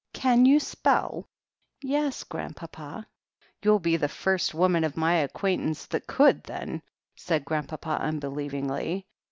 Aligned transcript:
'Can 0.13 0.47
you 0.47 0.59
spell?" 0.59 1.29
'Yes, 1.83 2.23
Grandpapa." 2.23 3.05
"You'll 3.61 3.77
be 3.77 3.97
the 3.97 4.07
first 4.09 4.51
woman 4.51 4.83
of 4.83 4.97
my 4.97 5.13
acquaintance 5.17 5.85
that 5.85 6.07
could, 6.07 6.43
then," 6.43 6.81
said 7.15 7.45
Grandpapa 7.45 7.99
unbelievingly. 8.01 9.05